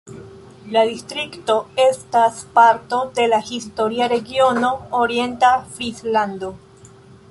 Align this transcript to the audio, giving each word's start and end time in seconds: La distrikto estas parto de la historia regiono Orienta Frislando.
La 0.75 0.81
distrikto 0.91 1.57
estas 1.83 2.39
parto 2.57 3.03
de 3.21 3.29
la 3.35 3.43
historia 3.51 4.11
regiono 4.17 4.73
Orienta 5.03 5.57
Frislando. 5.77 6.57